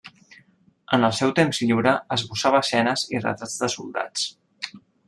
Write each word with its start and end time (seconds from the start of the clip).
En 0.97 1.05
el 1.09 1.13
seu 1.17 1.33
temps 1.41 1.59
lliure 1.65 1.93
esbossava 2.17 2.65
escenes 2.67 3.07
i 3.17 3.23
retrats 3.31 3.63
de 3.65 3.73
soldats. 3.79 4.31